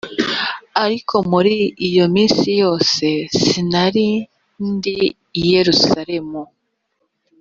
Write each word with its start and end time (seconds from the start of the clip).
ariko 0.83 1.15
muri 1.31 1.53
iyo 1.87 2.05
minsi 2.15 2.47
yose 2.61 3.05
sinari 3.41 4.09
ndi 4.71 4.99
i 5.41 5.43
yerusalemu 5.51 6.41